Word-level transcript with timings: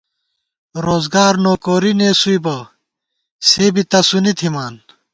روزگار 0.85 1.33
نوکوری 1.43 1.91
نېسُوئی 1.99 2.37
بہ 2.43 2.57
سے 3.47 3.65
بی 3.73 3.83
تسُونی 3.91 4.33
تھِمان 4.37 4.73